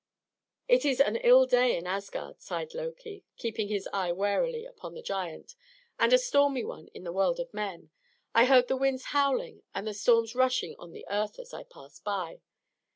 [0.67, 5.01] "It is an ill day in Asgard," sighed Loki, keeping his eye warily upon the
[5.03, 5.53] giant,
[5.99, 7.91] "and a stormy one in the world of men,
[8.33, 12.03] I heard the winds howling and the storms rushing on the earth as I passed
[12.03, 12.41] by.